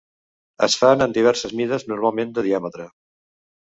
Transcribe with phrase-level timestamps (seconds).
[0.67, 2.89] Es fan en diverses mides, normalment de diàmetre.